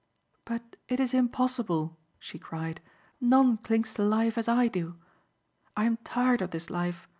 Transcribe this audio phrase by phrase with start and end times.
[0.45, 2.81] "But it is impossible," she cried.
[3.19, 4.97] "None clings to life as I do.
[5.77, 7.07] I am tired of this life.